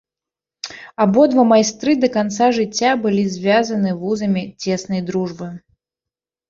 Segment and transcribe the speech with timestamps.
[1.05, 5.47] Абодва майстры да канца жыцця былі звязаны вузамі цеснай дружбы.